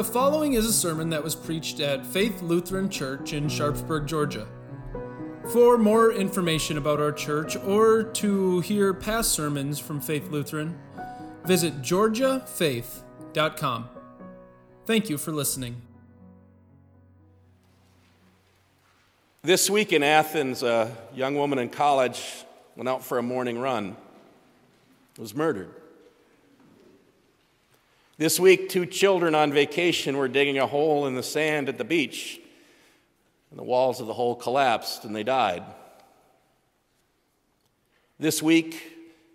[0.00, 4.48] The following is a sermon that was preached at Faith Lutheran Church in Sharpsburg, Georgia.
[5.52, 10.78] For more information about our church or to hear past sermons from Faith Lutheran,
[11.44, 13.90] visit georgiafaith.com.
[14.86, 15.82] Thank you for listening.
[19.42, 23.98] This week in Athens, a young woman in college went out for a morning run,
[25.18, 25.74] was murdered.
[28.20, 31.84] This week, two children on vacation were digging a hole in the sand at the
[31.84, 32.38] beach,
[33.48, 35.62] and the walls of the hole collapsed and they died.
[38.18, 38.78] This week,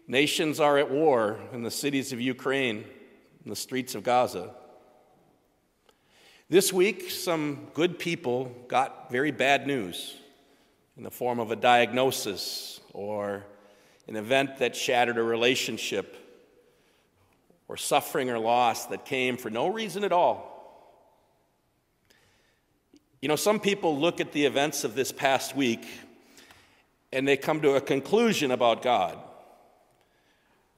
[0.07, 2.85] nations are at war in the cities of Ukraine
[3.43, 4.51] and the streets of Gaza.
[6.47, 10.15] This week, some good people got very bad news
[10.95, 13.47] in the form of a diagnosis or
[14.07, 16.24] an event that shattered a relationship
[17.67, 20.51] or suffering or loss that came for no reason at all.
[23.21, 25.87] You know, some people look at the events of this past week
[27.11, 29.17] and they come to a conclusion about God.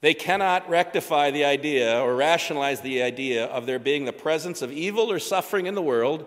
[0.00, 4.70] They cannot rectify the idea or rationalize the idea of there being the presence of
[4.70, 6.24] evil or suffering in the world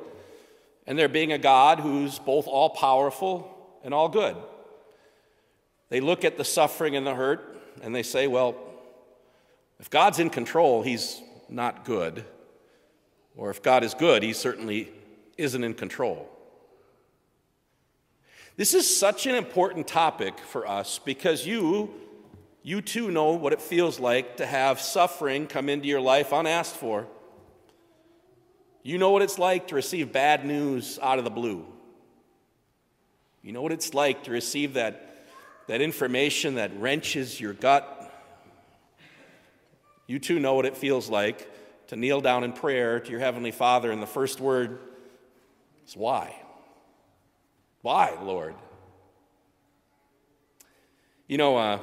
[0.86, 4.36] and there being a God who's both all powerful and all good.
[5.90, 8.56] They look at the suffering and the hurt and they say, well,
[9.82, 12.24] if God's in control, he's not good.
[13.36, 14.92] Or if God is good, he certainly
[15.40, 16.30] isn't in control.
[18.58, 21.92] This is such an important topic for us because you,
[22.62, 26.78] you too know what it feels like to have suffering come into your life unasked
[26.78, 27.08] for.
[28.84, 31.66] You know what it's like to receive bad news out of the blue.
[33.42, 35.26] You know what it's like to receive that,
[35.68, 38.01] that information that wrenches your gut
[40.12, 41.50] you too know what it feels like
[41.88, 44.80] to kneel down in prayer to your Heavenly Father, and the first word
[45.88, 46.36] is why?
[47.82, 48.56] Why, Lord?
[51.30, 51.80] You know, uh,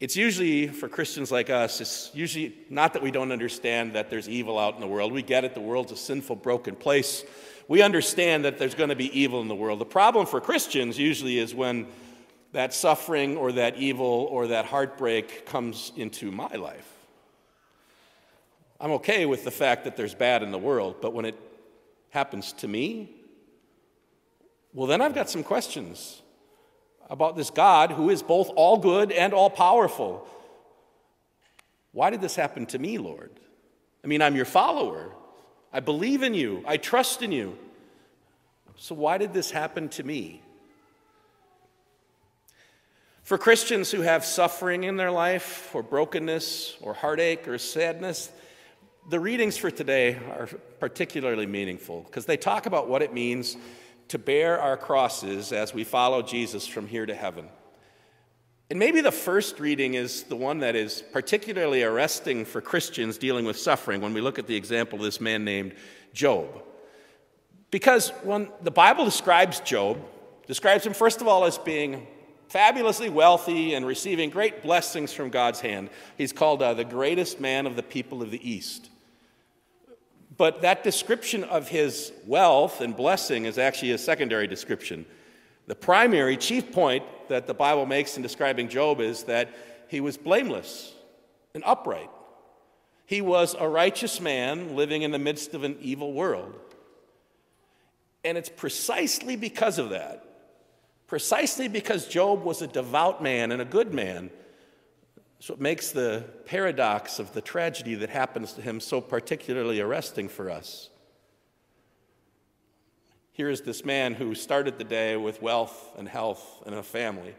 [0.00, 4.26] it's usually for Christians like us, it's usually not that we don't understand that there's
[4.26, 5.12] evil out in the world.
[5.12, 7.24] We get it, the world's a sinful, broken place.
[7.68, 9.80] We understand that there's going to be evil in the world.
[9.80, 11.88] The problem for Christians usually is when
[12.52, 16.88] that suffering or that evil or that heartbreak comes into my life.
[18.82, 21.38] I'm okay with the fact that there's bad in the world, but when it
[22.10, 23.14] happens to me,
[24.74, 26.20] well, then I've got some questions
[27.08, 30.26] about this God who is both all good and all powerful.
[31.92, 33.30] Why did this happen to me, Lord?
[34.02, 35.12] I mean, I'm your follower.
[35.72, 36.64] I believe in you.
[36.66, 37.56] I trust in you.
[38.74, 40.42] So, why did this happen to me?
[43.22, 48.32] For Christians who have suffering in their life, or brokenness, or heartache, or sadness,
[49.08, 50.48] the readings for today are
[50.78, 53.56] particularly meaningful because they talk about what it means
[54.08, 57.48] to bear our crosses as we follow Jesus from here to heaven.
[58.70, 63.44] And maybe the first reading is the one that is particularly arresting for Christians dealing
[63.44, 65.74] with suffering when we look at the example of this man named
[66.14, 66.62] Job.
[67.70, 69.98] Because when the Bible describes Job,
[70.46, 72.06] describes him first of all as being
[72.52, 75.88] fabulously wealthy and receiving great blessings from God's hand.
[76.18, 78.90] He's called uh, the greatest man of the people of the East.
[80.36, 85.06] But that description of his wealth and blessing is actually a secondary description.
[85.66, 89.48] The primary, chief point that the Bible makes in describing Job is that
[89.88, 90.92] he was blameless
[91.54, 92.10] and upright.
[93.06, 96.54] He was a righteous man living in the midst of an evil world.
[98.24, 100.31] And it's precisely because of that,
[101.12, 104.30] precisely because Job was a devout man and a good man,
[105.40, 110.26] so it makes the paradox of the tragedy that happens to him so particularly arresting
[110.26, 110.88] for us.
[113.32, 117.34] Here is this man who started the day with wealth and health and a family.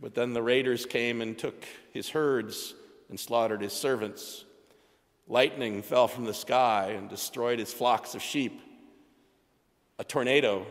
[0.00, 2.74] But then the raiders came and took his herds
[3.08, 4.44] and slaughtered his servants.
[5.28, 8.60] Lightning fell from the sky and destroyed his flocks of sheep.
[10.00, 10.66] A tornado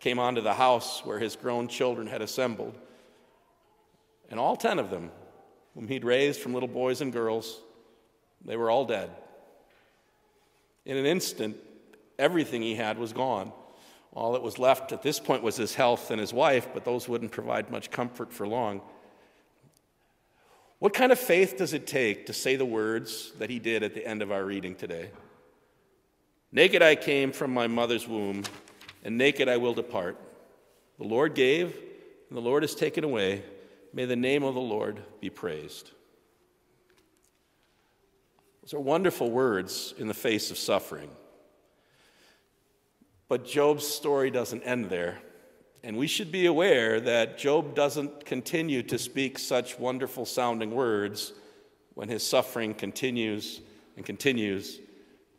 [0.00, 2.76] came onto the house where his grown children had assembled,
[4.30, 5.10] and all ten of them
[5.74, 7.60] whom he'd raised from little boys and girls,
[8.44, 9.10] they were all dead.
[10.84, 11.56] In an instant,
[12.18, 13.52] everything he had was gone.
[14.12, 17.08] All that was left at this point was his health and his wife, but those
[17.08, 18.80] wouldn't provide much comfort for long.
[20.80, 23.94] What kind of faith does it take to say the words that he did at
[23.94, 25.10] the end of our reading today?
[26.50, 28.42] Naked I came from my mother's womb,
[29.04, 30.18] and naked I will depart.
[30.98, 31.76] The Lord gave,
[32.28, 33.42] and the Lord has taken away.
[33.92, 35.90] May the name of the Lord be praised.
[38.62, 41.10] Those are wonderful words in the face of suffering.
[43.28, 45.18] But Job's story doesn't end there.
[45.82, 51.32] And we should be aware that Job doesn't continue to speak such wonderful sounding words
[51.94, 53.60] when his suffering continues
[53.96, 54.78] and continues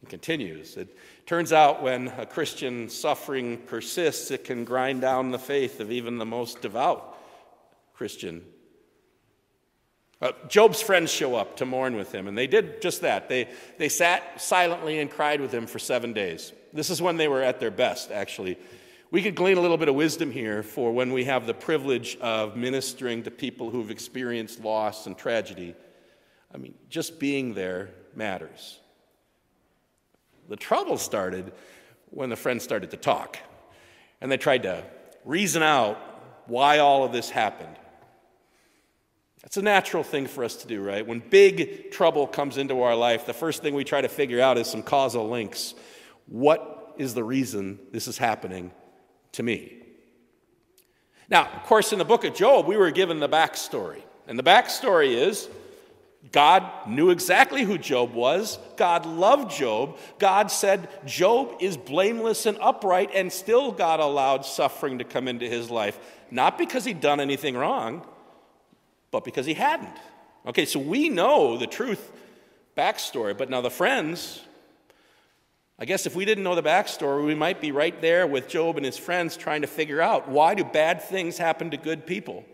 [0.02, 0.78] and continues.
[0.78, 0.96] It
[1.26, 6.18] turns out when a Christian suffering persists, it can grind down the faith of even
[6.18, 7.18] the most devout
[7.94, 8.44] Christian.
[10.22, 13.28] Uh, Job's friends show up to mourn with him, and they did just that.
[13.28, 16.54] They, they sat silently and cried with him for seven days.
[16.74, 18.58] This is when they were at their best, actually.
[19.10, 22.18] We could glean a little bit of wisdom here for when we have the privilege
[22.22, 25.76] of ministering to people who've experienced loss and tragedy.
[26.54, 28.80] I mean, just being there matters.
[30.52, 31.54] The trouble started
[32.10, 33.38] when the friends started to talk,
[34.20, 34.84] and they tried to
[35.24, 35.98] reason out
[36.46, 37.78] why all of this happened.
[39.42, 41.08] That's a natural thing for us to do, right?
[41.08, 44.58] When big trouble comes into our life, the first thing we try to figure out
[44.58, 45.74] is some causal links.
[46.26, 48.72] What is the reason this is happening
[49.32, 49.78] to me?
[51.30, 54.02] Now, of course, in the book of Job, we were given the backstory.
[54.28, 55.48] And the backstory is
[56.32, 58.60] God knew exactly who Job was.
[58.78, 59.98] God loved Job.
[60.20, 65.50] God said Job is blameless and upright, and still God allowed suffering to come into
[65.50, 66.00] his life.
[66.30, 68.06] Not because he'd done anything wrong,
[69.10, 69.98] but because he hadn't.
[70.46, 72.12] Okay, so we know the truth
[72.78, 74.42] backstory, but now the friends,
[75.78, 78.78] I guess if we didn't know the backstory, we might be right there with Job
[78.78, 82.46] and his friends trying to figure out why do bad things happen to good people?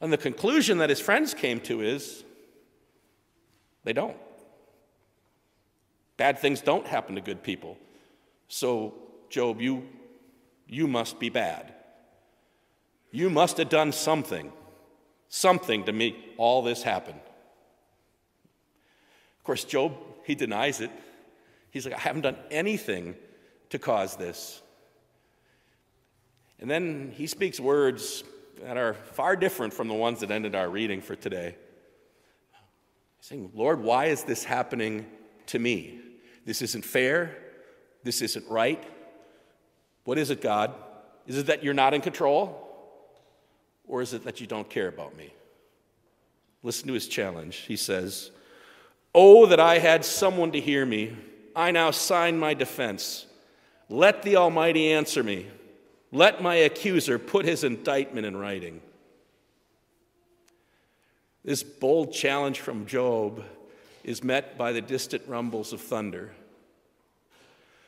[0.00, 2.24] And the conclusion that his friends came to is
[3.84, 4.16] they don't.
[6.16, 7.78] Bad things don't happen to good people.
[8.48, 8.94] So,
[9.28, 9.86] Job, you,
[10.66, 11.74] you must be bad.
[13.10, 14.52] You must have done something
[15.30, 17.14] something to make all this happen.
[19.38, 19.94] Of course, Job,
[20.24, 20.90] he denies it.
[21.70, 23.14] He's like, I haven't done anything
[23.70, 24.60] to cause this.
[26.58, 28.24] And then he speaks words
[28.62, 31.56] that are far different from the ones that ended our reading for today.
[33.20, 35.06] Saying, Lord, why is this happening
[35.46, 36.00] to me?
[36.44, 37.36] This isn't fair.
[38.02, 38.82] This isn't right.
[40.04, 40.74] What is it, God?
[41.26, 42.66] Is it that you're not in control?
[43.86, 45.34] Or is it that you don't care about me?
[46.62, 47.56] Listen to his challenge.
[47.56, 48.30] He says,
[49.14, 51.16] Oh, that I had someone to hear me.
[51.56, 53.26] I now sign my defense.
[53.88, 55.48] Let the Almighty answer me.
[56.12, 58.80] Let my accuser put his indictment in writing.
[61.44, 63.44] This bold challenge from Job
[64.04, 66.32] is met by the distant rumbles of thunder.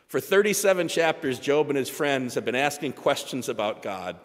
[0.08, 4.16] For 37 chapters, Job and his friends have been asking questions about God.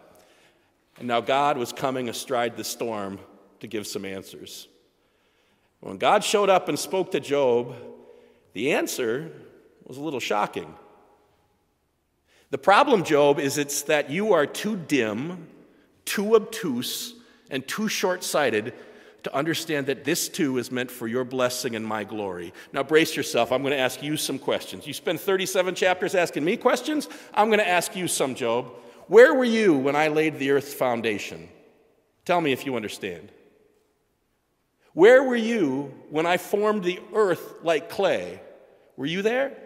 [0.98, 3.18] And now God was coming astride the storm
[3.60, 4.68] to give some answers.
[5.80, 7.74] When God showed up and spoke to Job,
[8.52, 9.30] the answer
[9.86, 10.74] was a little shocking.
[12.50, 15.48] The problem, Job, is it's that you are too dim,
[16.04, 17.14] too obtuse,
[17.50, 18.72] and too short sighted
[19.24, 22.54] to understand that this too is meant for your blessing and my glory.
[22.72, 23.52] Now, brace yourself.
[23.52, 24.86] I'm going to ask you some questions.
[24.86, 27.08] You spend 37 chapters asking me questions.
[27.34, 28.70] I'm going to ask you some, Job.
[29.08, 31.48] Where were you when I laid the earth's foundation?
[32.24, 33.30] Tell me if you understand.
[34.92, 38.40] Where were you when I formed the earth like clay?
[38.96, 39.56] Were you there?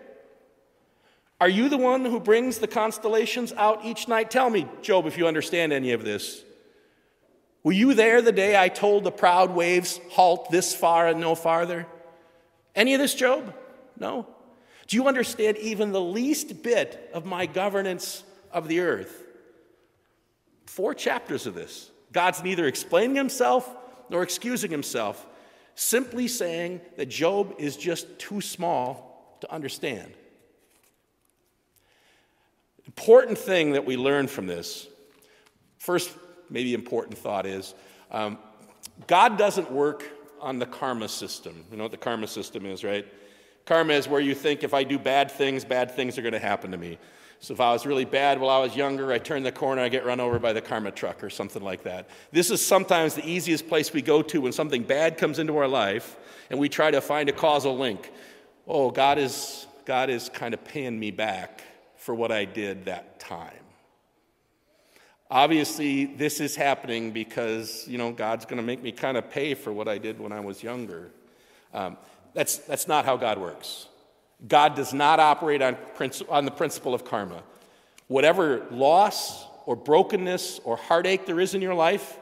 [1.42, 4.30] Are you the one who brings the constellations out each night?
[4.30, 6.44] Tell me, Job, if you understand any of this.
[7.64, 11.34] Were you there the day I told the proud waves, halt this far and no
[11.34, 11.88] farther?
[12.76, 13.52] Any of this, Job?
[13.98, 14.28] No.
[14.86, 18.22] Do you understand even the least bit of my governance
[18.52, 19.24] of the earth?
[20.66, 21.90] Four chapters of this.
[22.12, 23.68] God's neither explaining himself
[24.10, 25.26] nor excusing himself,
[25.74, 30.14] simply saying that Job is just too small to understand.
[32.86, 34.88] Important thing that we learn from this,
[35.78, 36.10] first,
[36.50, 37.74] maybe important thought is
[38.10, 38.38] um,
[39.06, 40.04] God doesn't work
[40.40, 41.64] on the karma system.
[41.70, 43.06] You know what the karma system is, right?
[43.64, 46.40] Karma is where you think if I do bad things, bad things are going to
[46.40, 46.98] happen to me.
[47.38, 49.88] So if I was really bad while I was younger, I turn the corner, I
[49.88, 52.08] get run over by the karma truck or something like that.
[52.30, 55.68] This is sometimes the easiest place we go to when something bad comes into our
[55.68, 56.16] life
[56.50, 58.12] and we try to find a causal link.
[58.66, 61.62] Oh, God is, God is kind of paying me back
[62.02, 63.52] for what I did that time.
[65.30, 69.54] Obviously, this is happening because, you know, God's going to make me kind of pay
[69.54, 71.12] for what I did when I was younger.
[71.72, 71.96] Um,
[72.34, 73.86] that's, that's not how God works.
[74.46, 75.76] God does not operate on,
[76.28, 77.44] on the principle of karma.
[78.08, 82.18] Whatever loss or brokenness or heartache there is in your life,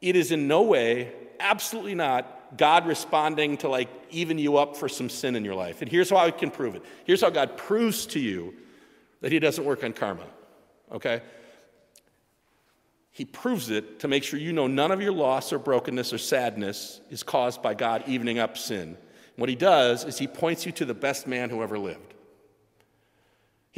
[0.00, 4.88] it is in no way, absolutely not, God responding to like even you up for
[4.88, 5.82] some sin in your life.
[5.82, 6.84] And here's how I can prove it.
[7.04, 8.54] Here's how God proves to you
[9.20, 10.26] that He doesn't work on karma.
[10.92, 11.22] Okay?
[13.10, 16.18] He proves it to make sure you know none of your loss or brokenness or
[16.18, 18.96] sadness is caused by God evening up sin.
[19.36, 22.14] What He does is He points you to the best man who ever lived.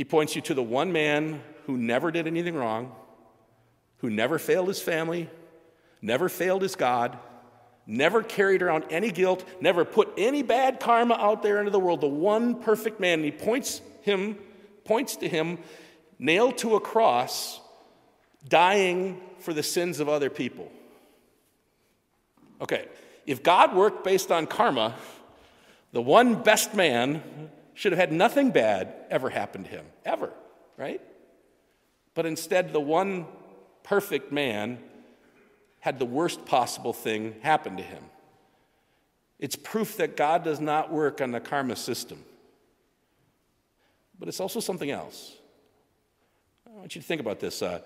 [0.00, 2.92] He points you to the one man who never did anything wrong,
[3.98, 5.28] who never failed his family,
[6.00, 7.18] never failed his God,
[7.86, 12.00] never carried around any guilt, never put any bad karma out there into the world,
[12.00, 13.18] the one perfect man.
[13.18, 14.38] And he points him,
[14.84, 15.58] points to him,
[16.18, 17.60] nailed to a cross,
[18.48, 20.70] dying for the sins of other people.
[22.60, 22.86] Okay,
[23.26, 24.94] if God worked based on karma,
[25.92, 27.22] the one best man
[27.74, 30.32] should have had nothing bad ever happen to him, ever,
[30.76, 31.00] right?
[32.14, 33.26] But instead, the one
[33.82, 34.78] perfect man
[35.80, 38.04] had the worst possible thing happen to him.
[39.38, 42.22] It's proof that God does not work on the karma system.
[44.20, 45.34] But it's also something else.
[46.66, 47.62] I want you to think about this.
[47.62, 47.80] Uh,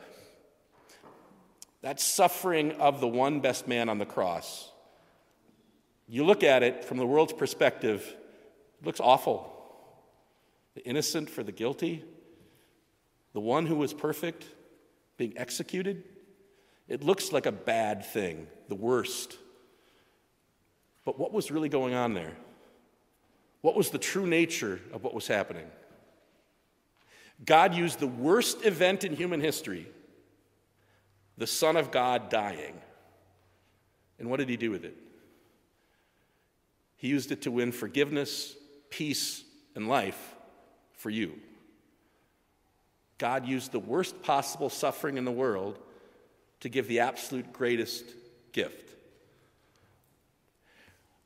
[1.80, 4.70] that suffering of the one best man on the cross,
[6.08, 8.14] you look at it from the world's perspective,
[8.80, 9.50] it looks awful.
[10.74, 12.04] The innocent for the guilty,
[13.32, 14.44] the one who was perfect
[15.16, 16.02] being executed.
[16.88, 19.38] It looks like a bad thing, the worst.
[21.04, 22.32] But what was really going on there?
[23.60, 25.66] What was the true nature of what was happening?
[27.44, 29.86] God used the worst event in human history,
[31.36, 32.74] the Son of God dying.
[34.18, 34.96] And what did he do with it?
[36.96, 38.54] He used it to win forgiveness,
[38.88, 39.42] peace,
[39.74, 40.34] and life
[40.94, 41.34] for you.
[43.18, 45.78] God used the worst possible suffering in the world
[46.60, 48.04] to give the absolute greatest
[48.52, 48.94] gift.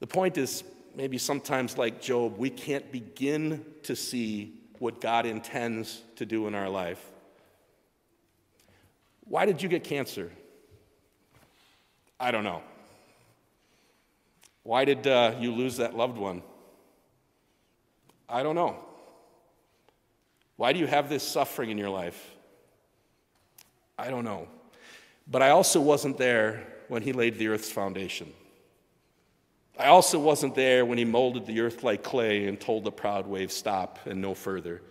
[0.00, 0.64] The point is,
[0.96, 6.54] maybe sometimes like Job, we can't begin to see what God intends to do in
[6.54, 7.04] our life.
[9.24, 10.30] Why did you get cancer?
[12.18, 12.62] I don't know.
[14.62, 16.42] Why did uh, you lose that loved one?
[18.28, 18.84] I don't know.
[20.56, 22.34] Why do you have this suffering in your life?
[23.98, 24.48] I don't know.
[25.26, 28.32] But I also wasn't there when he laid the earth's foundation.
[29.78, 33.26] I also wasn't there when he molded the earth like clay and told the proud
[33.26, 34.82] wave, stop and no further.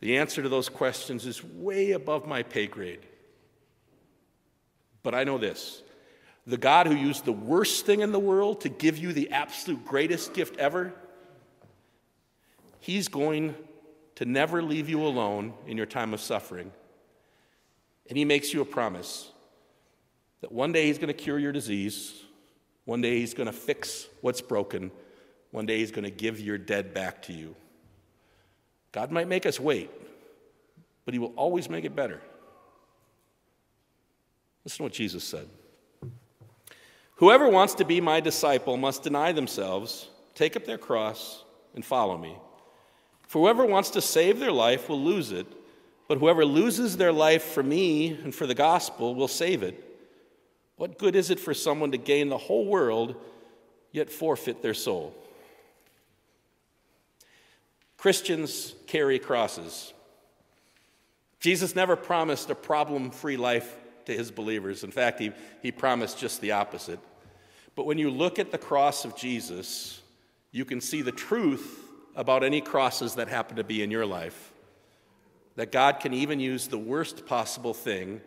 [0.00, 3.06] The answer to those questions is way above my pay grade.
[5.02, 5.82] But I know this
[6.46, 9.84] the God who used the worst thing in the world to give you the absolute
[9.84, 10.92] greatest gift ever,
[12.80, 13.54] he's going
[14.16, 16.70] to never leave you alone in your time of suffering.
[18.08, 19.30] And he makes you a promise
[20.44, 22.22] that one day He's going to cure your disease,
[22.84, 24.90] one day He's going to fix what's broken,
[25.50, 27.54] one day He's going to give your dead back to you.
[28.92, 29.90] God might make us wait,
[31.04, 32.20] but He will always make it better.
[34.64, 35.48] Listen to what Jesus said
[37.16, 42.18] Whoever wants to be my disciple must deny themselves, take up their cross, and follow
[42.18, 42.36] me.
[43.28, 45.46] For whoever wants to save their life will lose it,
[46.08, 49.83] but whoever loses their life for me and for the gospel will save it.
[50.76, 53.14] What good is it for someone to gain the whole world
[53.92, 55.14] yet forfeit their soul?
[57.96, 59.92] Christians carry crosses.
[61.40, 63.76] Jesus never promised a problem free life
[64.06, 64.84] to his believers.
[64.84, 66.98] In fact, he, he promised just the opposite.
[67.76, 70.00] But when you look at the cross of Jesus,
[70.52, 71.80] you can see the truth
[72.16, 74.52] about any crosses that happen to be in your life.
[75.56, 78.20] That God can even use the worst possible thing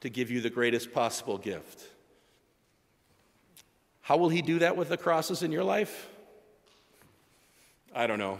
[0.00, 1.82] to give you the greatest possible gift.
[4.00, 6.08] How will He do that with the crosses in your life?
[7.94, 8.38] I don't know.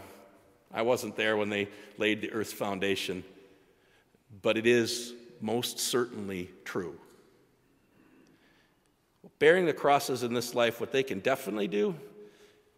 [0.73, 3.23] I wasn't there when they laid the earth's foundation,
[4.41, 6.99] but it is most certainly true.
[9.39, 11.95] Bearing the crosses in this life, what they can definitely do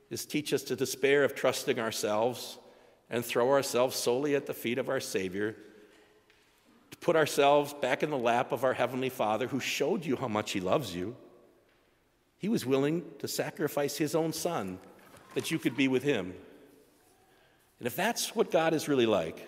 [0.10, 2.58] is teach us to despair of trusting ourselves
[3.10, 5.56] and throw ourselves solely at the feet of our Savior
[7.02, 10.52] put ourselves back in the lap of our Heavenly Father who showed you how much
[10.52, 11.16] He loves you.
[12.38, 14.80] He was willing to sacrifice His own Son
[15.34, 16.34] that you could be with Him.
[17.80, 19.48] And if that's what God is really like,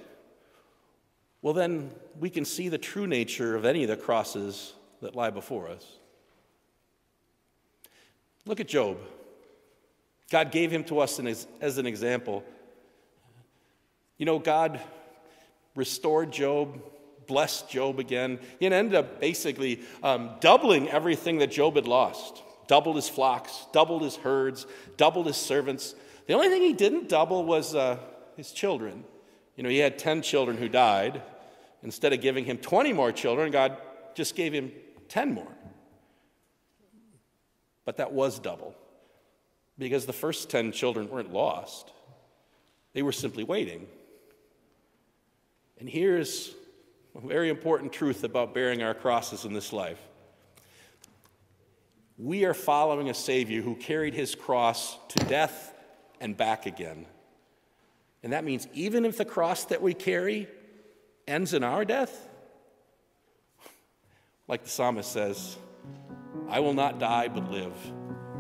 [1.44, 5.30] well, then we can see the true nature of any of the crosses that lie
[5.30, 5.86] before us.
[8.46, 8.98] Look at Job.
[10.32, 11.20] God gave him to us
[11.62, 12.44] as an example.
[14.18, 14.80] You know, God
[15.76, 16.82] restored Job
[17.28, 18.40] blessed Job again.
[18.60, 22.42] He ended up basically um, doubling everything that Job had lost.
[22.68, 24.66] doubled his flocks, doubled his herds,
[24.98, 25.96] doubled his servants.
[26.28, 27.98] The only thing he didn't double was uh,
[28.38, 29.04] his children.
[29.56, 31.22] You know, he had 10 children who died.
[31.84, 33.78] Instead of giving him 20 more children, God
[34.16, 34.72] just gave him
[35.10, 35.52] 10 more.
[37.86, 38.74] But that was double
[39.78, 41.92] because the first 10 children weren't lost,
[42.94, 43.88] they were simply waiting.
[45.80, 46.54] And here's
[47.16, 50.00] a very important truth about bearing our crosses in this life.
[52.18, 55.74] We are following a Savior who carried his cross to death
[56.20, 57.06] and back again.
[58.24, 60.48] And that means even if the cross that we carry
[61.28, 62.30] ends in our death,
[64.48, 65.58] like the psalmist says,
[66.50, 67.76] I will not die but live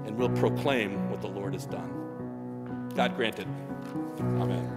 [0.05, 2.89] and will proclaim what the Lord has done.
[2.95, 3.47] God granted.
[4.19, 4.72] Amen.